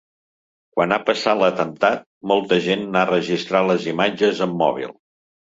[0.77, 2.01] Quan ha passat l’atemptat,
[2.33, 4.99] molta gent n’ha enregistrat les imatges amb mòbil.